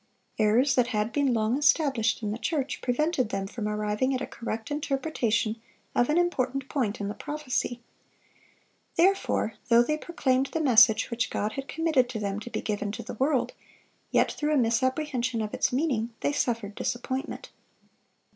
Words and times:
Errors 0.39 0.73
that 0.73 0.87
had 0.87 1.13
been 1.13 1.31
long 1.31 1.59
established 1.59 2.23
in 2.23 2.31
the 2.31 2.39
church 2.39 2.81
prevented 2.81 3.29
them 3.29 3.45
from 3.45 3.67
arriving 3.67 4.15
at 4.15 4.21
a 4.21 4.25
correct 4.25 4.71
interpretation 4.71 5.61
of 5.93 6.09
an 6.09 6.17
important 6.17 6.67
point 6.67 6.99
in 6.99 7.07
the 7.07 7.13
prophecy. 7.13 7.81
Therefore, 8.95 9.53
though 9.67 9.83
they 9.83 9.99
proclaimed 9.99 10.47
the 10.53 10.59
message 10.59 11.11
which 11.11 11.29
God 11.29 11.51
had 11.51 11.67
committed 11.67 12.09
to 12.09 12.19
them 12.19 12.39
to 12.39 12.49
be 12.49 12.61
given 12.61 12.91
to 12.93 13.03
the 13.03 13.13
world, 13.13 13.53
yet 14.09 14.31
through 14.31 14.55
a 14.55 14.57
misapprehension 14.57 15.39
of 15.39 15.53
its 15.53 15.71
meaning, 15.71 16.15
they 16.21 16.31
suffered 16.31 16.73
disappointment. 16.73 17.51